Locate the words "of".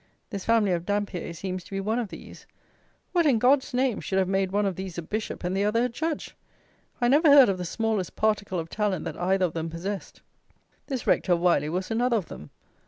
0.71-0.83, 1.99-2.07, 4.65-4.75, 7.49-7.59, 8.57-8.67, 9.45-9.53, 11.33-11.39, 12.17-12.29